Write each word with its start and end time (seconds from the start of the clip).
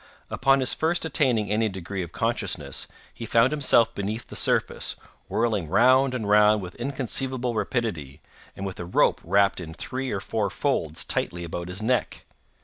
Upon 0.31 0.61
his 0.61 0.73
first 0.73 1.05
attaining 1.05 1.51
any 1.51 1.69
degree 1.69 2.01
of 2.01 2.11
consciousness, 2.11 2.87
he 3.13 3.27
found 3.27 3.51
himself 3.51 3.93
beneath 3.93 4.25
the 4.25 4.35
surface, 4.35 4.95
whirling 5.29 5.67
round 5.69 6.15
and 6.15 6.27
round 6.27 6.59
with 6.59 6.73
inconceivable 6.77 7.53
rapidity, 7.53 8.19
and 8.55 8.65
with 8.65 8.79
a 8.79 8.85
rope 8.85 9.21
wrapped 9.23 9.61
in 9.61 9.75
three 9.75 10.09
or 10.09 10.19
four 10.19 10.49
folds 10.49 11.03
tightly 11.03 11.43
about 11.43 11.67
his 11.67 11.83
neck. 11.83 12.25